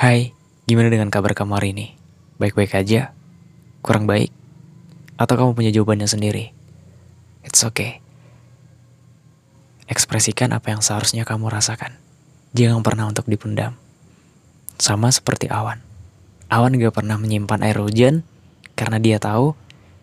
Hai, 0.00 0.32
gimana 0.64 0.88
dengan 0.88 1.12
kabar 1.12 1.36
kamu 1.36 1.60
hari 1.60 1.76
ini? 1.76 1.92
Baik-baik 2.40 2.72
aja? 2.72 3.12
Kurang 3.84 4.08
baik? 4.08 4.32
Atau 5.20 5.36
kamu 5.36 5.52
punya 5.52 5.68
jawabannya 5.76 6.08
sendiri? 6.08 6.56
It's 7.44 7.60
okay. 7.60 8.00
Ekspresikan 9.92 10.56
apa 10.56 10.72
yang 10.72 10.80
seharusnya 10.80 11.28
kamu 11.28 11.52
rasakan. 11.52 12.00
Jangan 12.56 12.80
pernah 12.80 13.12
untuk 13.12 13.28
dipendam. 13.28 13.76
Sama 14.80 15.12
seperti 15.12 15.52
awan. 15.52 15.84
Awan 16.48 16.80
gak 16.80 16.96
pernah 16.96 17.20
menyimpan 17.20 17.60
air 17.60 17.76
hujan 17.76 18.24
karena 18.80 18.96
dia 18.96 19.20
tahu 19.20 19.52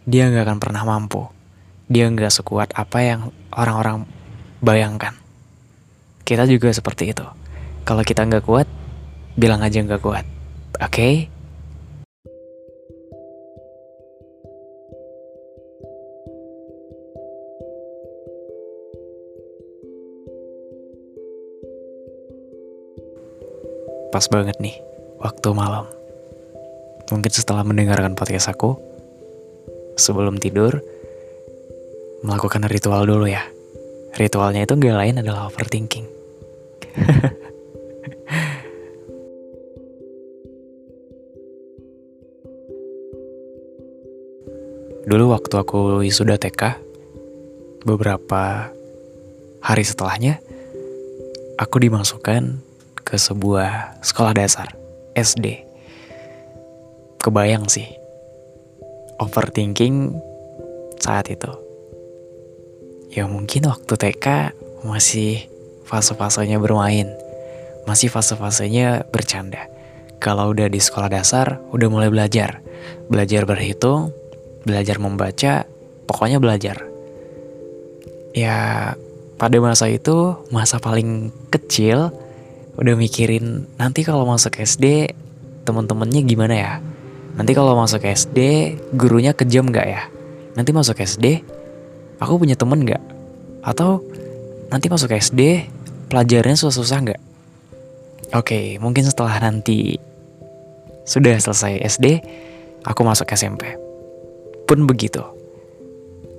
dia 0.06 0.30
gak 0.30 0.46
akan 0.46 0.62
pernah 0.62 0.86
mampu. 0.86 1.26
Dia 1.90 2.06
gak 2.14 2.38
sekuat 2.38 2.70
apa 2.78 3.02
yang 3.02 3.34
orang-orang 3.50 4.06
bayangkan. 4.62 5.18
Kita 6.22 6.46
juga 6.46 6.70
seperti 6.70 7.18
itu. 7.18 7.26
Kalau 7.82 8.06
kita 8.06 8.30
nggak 8.30 8.46
kuat, 8.46 8.70
bilang 9.38 9.62
aja 9.62 9.86
nggak 9.86 10.02
kuat. 10.02 10.26
Oke? 10.82 10.90
Okay? 10.90 11.16
Pas 24.10 24.26
banget 24.34 24.58
nih, 24.58 24.74
waktu 25.22 25.54
malam. 25.54 25.86
Mungkin 27.14 27.30
setelah 27.30 27.62
mendengarkan 27.62 28.18
podcast 28.18 28.50
aku, 28.50 28.74
sebelum 29.94 30.42
tidur, 30.42 30.82
melakukan 32.26 32.66
ritual 32.66 33.06
dulu 33.06 33.30
ya. 33.30 33.46
Ritualnya 34.18 34.66
itu 34.66 34.74
gak 34.74 34.98
lain 34.98 35.22
adalah 35.22 35.54
overthinking. 35.54 36.10
Dulu 45.08 45.32
waktu 45.32 45.56
aku 45.56 46.04
wisuda 46.04 46.36
TK, 46.36 46.76
beberapa 47.88 48.68
hari 49.64 49.84
setelahnya, 49.88 50.44
aku 51.56 51.80
dimasukkan 51.80 52.60
ke 53.08 53.16
sebuah 53.16 54.04
sekolah 54.04 54.36
dasar, 54.36 54.76
SD. 55.16 55.64
Kebayang 57.24 57.72
sih, 57.72 57.88
overthinking 59.24 60.12
saat 61.00 61.32
itu. 61.32 61.56
Ya 63.16 63.32
mungkin 63.32 63.72
waktu 63.72 63.96
TK 63.96 64.52
masih 64.84 65.48
fase-fasenya 65.88 66.60
bermain, 66.60 67.08
masih 67.88 68.12
fase-fasenya 68.12 69.08
bercanda. 69.08 69.72
Kalau 70.20 70.52
udah 70.52 70.68
di 70.68 70.84
sekolah 70.84 71.08
dasar, 71.08 71.64
udah 71.72 71.88
mulai 71.88 72.12
belajar. 72.12 72.60
Belajar 73.08 73.48
berhitung, 73.48 74.12
belajar 74.68 75.00
membaca, 75.00 75.64
pokoknya 76.04 76.44
belajar. 76.44 76.84
Ya, 78.36 78.94
pada 79.40 79.58
masa 79.64 79.88
itu, 79.88 80.36
masa 80.52 80.84
paling 80.84 81.32
kecil, 81.48 82.12
udah 82.76 82.94
mikirin 83.00 83.66
nanti 83.80 84.04
kalau 84.04 84.28
masuk 84.28 84.60
SD, 84.60 85.16
temen-temennya 85.64 86.22
gimana 86.28 86.56
ya? 86.56 86.74
Nanti 87.40 87.56
kalau 87.56 87.80
masuk 87.80 88.04
SD, 88.04 88.40
gurunya 88.92 89.32
kejam 89.32 89.72
gak 89.72 89.88
ya? 89.88 90.04
Nanti 90.60 90.76
masuk 90.76 91.00
SD, 91.00 91.42
aku 92.20 92.36
punya 92.36 92.60
temen 92.60 92.84
gak? 92.84 93.02
Atau 93.64 94.04
nanti 94.68 94.92
masuk 94.92 95.16
SD, 95.16 95.72
pelajarannya 96.12 96.60
susah-susah 96.60 97.00
nggak? 97.08 97.22
Oke, 98.36 98.76
mungkin 98.84 99.08
setelah 99.08 99.40
nanti 99.40 99.96
sudah 101.08 101.40
selesai 101.40 101.80
SD, 101.88 102.06
aku 102.84 103.02
masuk 103.08 103.32
SMP 103.32 103.87
pun 104.68 104.84
begitu. 104.84 105.24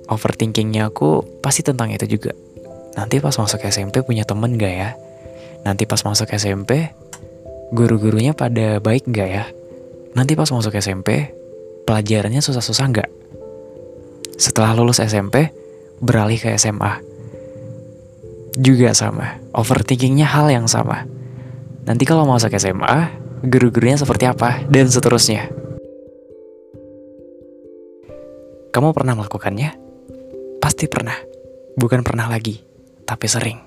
Overthinkingnya 0.05 0.93
aku 0.93 1.41
pasti 1.41 1.65
tentang 1.65 1.89
itu 1.89 2.05
juga. 2.05 2.31
Nanti 2.93 3.17
pas 3.17 3.33
masuk 3.33 3.61
SMP 3.65 4.05
punya 4.05 4.23
temen 4.23 4.55
gak 4.55 4.73
ya? 4.73 4.89
Nanti 5.65 5.83
pas 5.89 5.99
masuk 6.05 6.29
SMP, 6.33 6.93
guru-gurunya 7.73 8.37
pada 8.37 8.77
baik 8.79 9.09
gak 9.09 9.29
ya? 9.29 9.45
Nanti 10.13 10.33
pas 10.37 10.49
masuk 10.49 10.73
SMP, 10.77 11.33
pelajarannya 11.85 12.41
susah-susah 12.41 12.85
gak? 12.93 13.09
Setelah 14.39 14.73
lulus 14.77 15.03
SMP, 15.03 15.51
beralih 15.99 16.39
ke 16.39 16.55
SMA. 16.55 17.03
Juga 18.57 18.95
sama, 18.97 19.37
overthinkingnya 19.53 20.25
hal 20.25 20.49
yang 20.49 20.65
sama. 20.65 21.05
Nanti 21.85 22.03
kalau 22.07 22.25
masuk 22.25 22.53
SMA, 22.57 23.13
guru-gurunya 23.45 23.99
seperti 23.99 24.25
apa, 24.25 24.63
dan 24.67 24.89
seterusnya. 24.89 25.58
Kamu 28.69 28.93
pernah 28.93 29.17
melakukannya? 29.17 29.73
Pasti 30.61 30.85
pernah. 30.85 31.17
Bukan 31.73 32.05
pernah 32.05 32.29
lagi, 32.29 32.61
tapi 33.01 33.25
sering. 33.25 33.57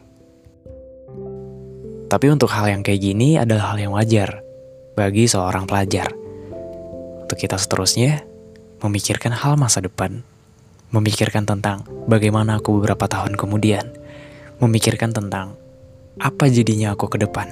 Tapi 2.06 2.26
untuk 2.30 2.46
hal 2.54 2.70
yang 2.70 2.86
kayak 2.86 3.02
gini 3.02 3.34
adalah 3.34 3.74
hal 3.74 3.82
yang 3.82 3.92
wajar 3.98 4.46
bagi 4.94 5.26
seorang 5.26 5.66
pelajar. 5.66 6.14
Untuk 7.26 7.34
kita 7.34 7.58
seterusnya, 7.58 8.22
memikirkan 8.78 9.34
hal 9.34 9.58
masa 9.58 9.82
depan, 9.82 10.22
memikirkan 10.94 11.50
tentang 11.50 11.82
bagaimana 12.06 12.62
aku 12.62 12.78
beberapa 12.78 13.10
tahun 13.10 13.34
kemudian, 13.34 13.90
memikirkan 14.62 15.10
tentang 15.10 15.58
apa 16.22 16.46
jadinya 16.46 16.94
aku 16.94 17.10
ke 17.10 17.18
depan, 17.18 17.50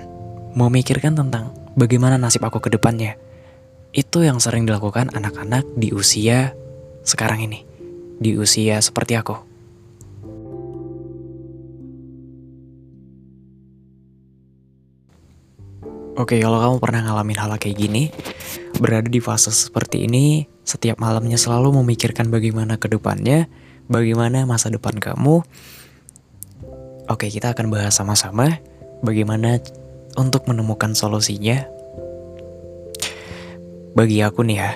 memikirkan 0.54 1.18
tentang 1.18 1.50
bagaimana 1.74 2.14
nasib 2.14 2.46
aku 2.46 2.62
ke 2.62 2.70
depannya. 2.70 3.18
Itu 3.90 4.22
yang 4.22 4.38
sering 4.38 4.70
dilakukan 4.70 5.10
anak-anak 5.18 5.66
di 5.74 5.90
usia 5.90 6.54
sekarang 7.02 7.44
ini, 7.44 7.64
di 8.20 8.36
usia 8.36 8.80
seperti 8.80 9.16
aku. 9.16 9.50
Oke, 16.20 16.36
kalau 16.36 16.60
kamu 16.60 16.76
pernah 16.84 17.00
ngalamin 17.00 17.38
hal 17.40 17.56
kayak 17.56 17.80
gini, 17.80 18.12
berada 18.76 19.08
di 19.08 19.24
fase 19.24 19.48
seperti 19.48 20.04
ini, 20.04 20.44
setiap 20.68 21.00
malamnya 21.00 21.40
selalu 21.40 21.80
memikirkan 21.80 22.28
bagaimana 22.28 22.76
ke 22.76 22.92
depannya, 22.92 23.48
bagaimana 23.88 24.44
masa 24.44 24.68
depan 24.68 25.00
kamu. 25.00 25.40
Oke, 27.08 27.26
kita 27.32 27.56
akan 27.56 27.72
bahas 27.72 27.96
sama-sama 27.96 28.60
bagaimana 29.00 29.64
untuk 30.20 30.44
menemukan 30.44 30.92
solusinya. 30.92 31.64
Bagi 33.96 34.20
aku 34.20 34.44
nih 34.44 34.56
ya, 34.60 34.70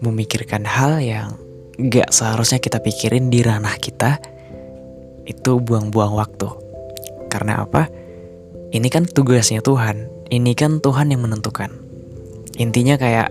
memikirkan 0.00 0.64
hal 0.64 1.00
yang 1.00 1.36
gak 1.76 2.12
seharusnya 2.12 2.60
kita 2.60 2.80
pikirin 2.80 3.32
di 3.32 3.40
ranah 3.40 3.76
kita, 3.80 4.20
itu 5.24 5.60
buang-buang 5.62 6.12
waktu. 6.16 6.48
Karena 7.30 7.62
apa? 7.64 7.86
Ini 8.74 8.88
kan 8.90 9.06
tugasnya 9.06 9.62
Tuhan. 9.62 10.10
Ini 10.30 10.52
kan 10.58 10.82
Tuhan 10.82 11.10
yang 11.14 11.22
menentukan. 11.22 11.70
Intinya 12.58 12.98
kayak 12.98 13.28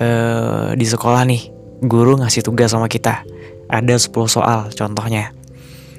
uh, 0.00 0.72
di 0.72 0.86
sekolah 0.88 1.22
nih, 1.28 1.42
guru 1.84 2.18
ngasih 2.20 2.44
tugas 2.44 2.72
sama 2.72 2.88
kita. 2.88 3.24
Ada 3.68 3.96
10 4.00 4.12
soal 4.28 4.60
contohnya. 4.72 5.32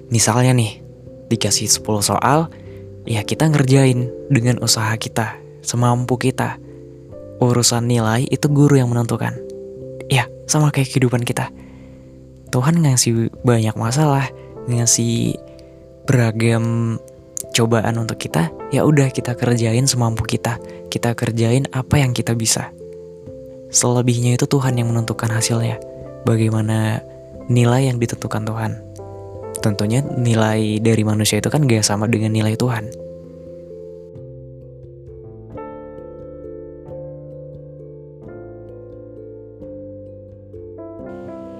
Misalnya 0.09 0.53
nih, 0.53 0.81
dikasih 1.30 1.69
10 1.69 2.06
soal, 2.06 2.53
ya 3.06 3.22
kita 3.25 3.50
ngerjain 3.50 4.09
dengan 4.30 4.62
usaha 4.62 4.94
kita, 4.97 5.38
semampu 5.66 6.18
kita. 6.18 6.62
Urusan 7.41 7.90
nilai 7.90 8.25
itu 8.30 8.47
guru 8.47 8.78
yang 8.80 8.94
menentukan. 8.94 9.44
Sama 10.45 10.69
kayak 10.69 10.94
kehidupan 10.94 11.25
kita. 11.25 11.50
Tuhan 12.53 12.79
ngasih 12.81 13.33
banyak 13.44 13.75
masalah, 13.75 14.29
ngasih 14.69 15.35
beragam 16.06 16.97
cobaan 17.51 17.97
untuk 17.97 18.22
kita, 18.22 18.53
ya 18.69 18.85
udah 18.85 19.09
kita 19.11 19.34
kerjain 19.35 19.89
semampu 19.89 20.23
kita. 20.23 20.61
Kita 20.88 21.11
kerjain 21.17 21.67
apa 21.75 21.99
yang 21.99 22.16
kita 22.16 22.37
bisa. 22.37 22.72
Selebihnya 23.73 24.40
itu 24.40 24.47
Tuhan 24.47 24.79
yang 24.79 24.93
menentukan 24.93 25.28
hasilnya. 25.28 25.81
Bagaimana 26.23 27.03
nilai 27.52 27.91
yang 27.91 27.97
ditentukan 27.99 28.47
Tuhan. 28.47 28.72
Tentunya 29.59 29.99
nilai 30.05 30.79
dari 30.79 31.03
manusia 31.03 31.41
itu 31.41 31.49
kan 31.49 31.66
gak 31.66 31.84
sama 31.84 32.05
dengan 32.05 32.31
nilai 32.31 32.53
Tuhan. 32.55 33.04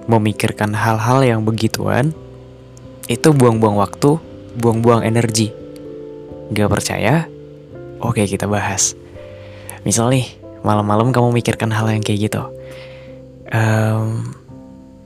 Memikirkan 0.06 0.74
hal-hal 0.74 1.22
yang 1.22 1.40
begituan, 1.42 2.14
itu 3.06 3.28
buang-buang 3.30 3.78
waktu, 3.78 4.18
buang-buang 4.58 5.06
energi. 5.06 5.50
Gak 6.50 6.70
percaya? 6.70 7.26
Oke 8.02 8.26
kita 8.26 8.46
bahas. 8.46 8.94
Misal 9.82 10.10
nih, 10.10 10.26
malam-malam 10.66 11.14
kamu 11.14 11.30
mikirkan 11.34 11.70
hal 11.70 11.90
yang 11.90 12.02
kayak 12.02 12.30
gitu. 12.30 12.42
Um, 13.46 14.34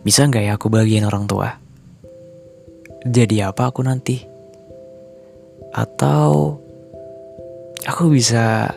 bisa 0.00 0.24
nggak 0.24 0.44
ya 0.48 0.52
aku 0.56 0.72
bagian 0.72 1.04
orang 1.04 1.28
tua? 1.28 1.60
Jadi 3.04 3.40
apa 3.44 3.68
aku 3.68 3.84
nanti? 3.84 4.20
Atau 5.76 6.60
aku 7.84 8.12
bisa 8.12 8.72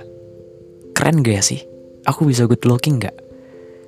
Keren 0.94 1.26
gak 1.26 1.42
sih? 1.42 1.60
Aku 2.06 2.30
bisa 2.30 2.46
good 2.46 2.62
looking 2.70 3.02
gak? 3.02 3.18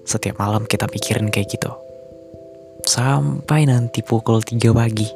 Setiap 0.09 0.41
malam 0.41 0.65
kita 0.65 0.89
pikirin 0.89 1.29
kayak 1.29 1.53
gitu. 1.53 1.84
Sampai 2.85 3.65
nanti 3.65 4.05
pukul 4.05 4.45
3 4.45 4.69
pagi. 4.69 5.09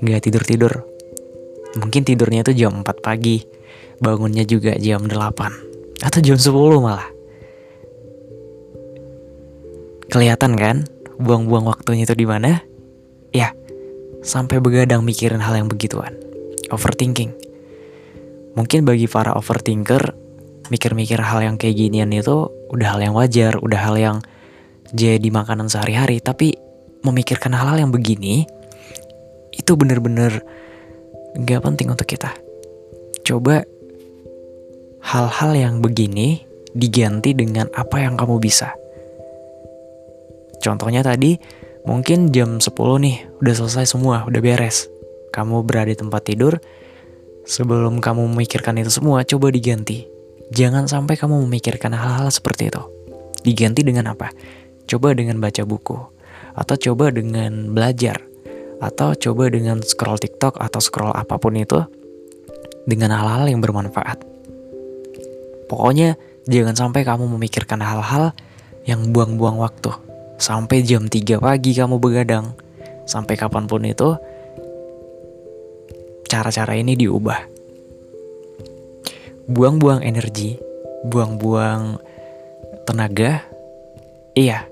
Gak 0.00 0.24
tidur-tidur. 0.24 0.82
Mungkin 1.76 2.02
tidurnya 2.02 2.40
itu 2.48 2.64
jam 2.64 2.80
4 2.80 3.04
pagi. 3.04 3.44
Bangunnya 4.00 4.42
juga 4.48 4.74
jam 4.80 5.04
8. 5.04 6.02
Atau 6.02 6.24
jam 6.24 6.40
10 6.40 6.80
malah. 6.80 7.06
Kelihatan 10.08 10.56
kan? 10.56 10.76
Buang-buang 11.20 11.68
waktunya 11.68 12.08
itu 12.08 12.16
di 12.16 12.24
mana? 12.24 12.64
Ya, 13.36 13.52
sampai 14.24 14.58
begadang 14.58 15.04
mikirin 15.04 15.44
hal 15.44 15.56
yang 15.56 15.68
begituan. 15.68 16.16
Overthinking. 16.72 17.36
Mungkin 18.52 18.84
bagi 18.84 19.08
para 19.08 19.32
overthinker, 19.32 20.12
mikir-mikir 20.68 21.20
hal 21.20 21.40
yang 21.44 21.56
kayak 21.56 21.76
ginian 21.76 22.12
itu 22.12 22.48
udah 22.72 22.96
hal 22.96 23.00
yang 23.00 23.14
wajar, 23.16 23.56
udah 23.60 23.80
hal 23.80 23.96
yang 23.96 24.16
jadi 24.92 25.28
makanan 25.28 25.68
sehari-hari. 25.68 26.20
Tapi 26.22 26.54
memikirkan 27.02 27.52
hal-hal 27.56 27.88
yang 27.88 27.92
begini, 27.92 28.46
itu 29.52 29.72
bener-bener 29.74 30.44
gak 31.36 31.64
penting 31.64 31.92
untuk 31.92 32.06
kita. 32.08 32.32
Coba 33.26 33.64
hal-hal 35.02 35.50
yang 35.56 35.74
begini 35.82 36.46
diganti 36.72 37.36
dengan 37.36 37.68
apa 37.74 38.00
yang 38.00 38.16
kamu 38.16 38.38
bisa. 38.38 38.72
Contohnya 40.62 41.02
tadi, 41.02 41.36
mungkin 41.82 42.30
jam 42.30 42.62
10 42.62 42.70
nih, 43.02 43.16
udah 43.42 43.54
selesai 43.58 43.98
semua, 43.98 44.22
udah 44.30 44.38
beres. 44.38 44.86
Kamu 45.34 45.66
berada 45.66 45.90
di 45.90 45.98
tempat 45.98 46.22
tidur, 46.22 46.62
sebelum 47.42 47.98
kamu 47.98 48.30
memikirkan 48.30 48.78
itu 48.78 48.94
semua, 48.94 49.26
coba 49.26 49.50
diganti 49.50 50.12
Jangan 50.52 50.84
sampai 50.84 51.16
kamu 51.16 51.48
memikirkan 51.48 51.96
hal-hal 51.96 52.28
seperti 52.28 52.68
itu. 52.68 52.84
Diganti 53.40 53.80
dengan 53.80 54.12
apa? 54.12 54.28
Coba 54.92 55.16
dengan 55.16 55.40
baca 55.40 55.64
buku, 55.64 55.96
atau 56.52 56.74
coba 56.76 57.08
dengan 57.08 57.72
belajar, 57.72 58.20
atau 58.84 59.16
coba 59.16 59.48
dengan 59.48 59.80
scroll 59.80 60.20
TikTok 60.20 60.60
atau 60.60 60.84
scroll 60.84 61.16
apa 61.16 61.40
pun 61.40 61.56
itu 61.56 61.80
dengan 62.84 63.16
hal-hal 63.16 63.48
yang 63.48 63.64
bermanfaat. 63.64 64.20
Pokoknya 65.72 66.20
jangan 66.44 66.76
sampai 66.76 67.08
kamu 67.08 67.24
memikirkan 67.24 67.80
hal-hal 67.80 68.36
yang 68.84 69.16
buang-buang 69.16 69.56
waktu. 69.56 69.96
Sampai 70.36 70.84
jam 70.84 71.08
3 71.08 71.40
pagi 71.40 71.72
kamu 71.72 71.96
begadang. 71.96 72.52
Sampai 73.08 73.40
kapan 73.40 73.64
pun 73.64 73.88
itu, 73.88 74.12
cara-cara 76.28 76.76
ini 76.76 77.00
diubah 77.00 77.48
buang-buang 79.52 80.00
energi, 80.06 80.56
buang-buang 81.04 81.98
tenaga. 82.86 83.42
Iya, 84.32 84.64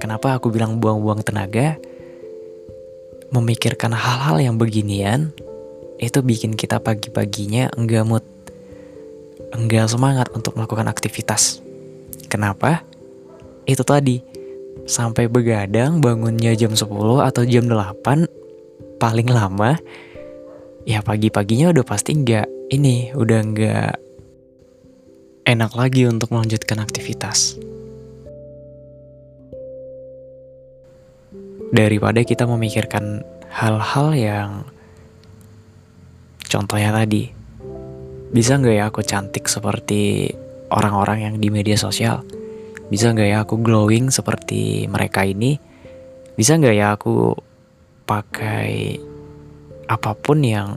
kenapa 0.00 0.40
aku 0.40 0.48
bilang 0.48 0.80
buang-buang 0.80 1.20
tenaga? 1.20 1.76
Memikirkan 3.30 3.92
hal-hal 3.92 4.40
yang 4.40 4.56
beginian 4.56 5.30
itu 6.00 6.24
bikin 6.24 6.56
kita 6.56 6.80
pagi-paginya 6.80 7.68
enggak 7.76 8.08
mood, 8.08 8.24
enggak 9.52 9.86
semangat 9.92 10.32
untuk 10.32 10.56
melakukan 10.56 10.88
aktivitas. 10.88 11.60
Kenapa? 12.26 12.82
Itu 13.68 13.84
tadi, 13.84 14.24
sampai 14.88 15.28
begadang 15.28 16.00
bangunnya 16.00 16.56
jam 16.56 16.72
10 16.72 16.88
atau 17.20 17.42
jam 17.44 17.68
8 17.68 18.98
paling 18.98 19.28
lama 19.28 19.76
ya 20.88 21.04
pagi-paginya 21.04 21.72
udah 21.72 21.84
pasti 21.84 22.16
enggak 22.16 22.48
ini 22.72 23.12
udah 23.12 23.40
nggak 23.52 23.92
enak 25.46 25.72
lagi 25.74 26.06
untuk 26.06 26.30
melanjutkan 26.30 26.78
aktivitas. 26.80 27.69
Daripada 31.70 32.26
kita 32.26 32.46
memikirkan 32.50 33.22
hal-hal 33.50 34.08
yang 34.14 34.50
contohnya 36.50 36.90
tadi, 36.90 37.30
bisa 38.34 38.58
nggak 38.58 38.74
ya 38.74 38.84
aku 38.90 39.00
cantik 39.06 39.46
seperti 39.46 40.30
orang-orang 40.70 41.30
yang 41.30 41.34
di 41.38 41.48
media 41.50 41.78
sosial? 41.78 42.26
Bisa 42.90 43.14
nggak 43.14 43.28
ya 43.30 43.38
aku 43.46 43.62
glowing 43.62 44.10
seperti 44.10 44.90
mereka 44.90 45.22
ini? 45.22 45.58
Bisa 46.34 46.58
nggak 46.58 46.74
ya 46.74 46.98
aku 46.98 47.38
pakai 48.06 48.98
apa 49.86 50.12
pun 50.18 50.42
yang 50.42 50.74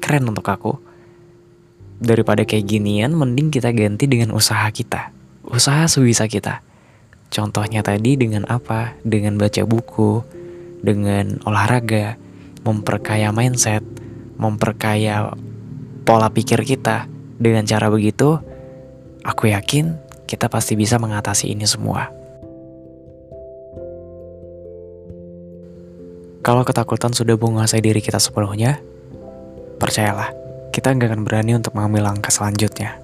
keren 0.00 0.28
untuk 0.28 0.48
aku? 0.48 0.84
daripada 2.04 2.42
kayak 2.42 2.66
ginian 2.66 3.14
mending 3.14 3.48
kita 3.54 3.70
ganti 3.70 4.10
dengan 4.10 4.34
usaha 4.34 4.66
kita 4.68 5.14
usaha 5.46 5.86
sebisa 5.86 6.26
kita 6.26 6.64
contohnya 7.34 7.82
tadi 7.82 8.14
dengan 8.14 8.46
apa? 8.46 8.94
Dengan 9.02 9.34
baca 9.34 9.66
buku 9.66 10.22
dengan 10.84 11.40
olahraga 11.48 12.20
memperkaya 12.62 13.32
mindset 13.32 13.82
memperkaya 14.38 15.32
pola 16.04 16.28
pikir 16.30 16.62
kita. 16.62 17.10
Dengan 17.34 17.66
cara 17.66 17.90
begitu 17.90 18.38
aku 19.26 19.50
yakin 19.50 19.98
kita 20.30 20.46
pasti 20.46 20.78
bisa 20.78 21.02
mengatasi 21.02 21.50
ini 21.50 21.66
semua. 21.66 22.08
Kalau 26.44 26.60
ketakutan 26.60 27.16
sudah 27.16 27.40
menguasai 27.40 27.80
diri 27.80 28.04
kita 28.04 28.20
sepenuhnya, 28.20 28.76
percayalah, 29.80 30.28
kita 30.76 30.92
nggak 30.92 31.08
akan 31.08 31.22
berani 31.24 31.56
untuk 31.56 31.72
mengambil 31.72 32.12
langkah 32.12 32.28
selanjutnya. 32.28 33.03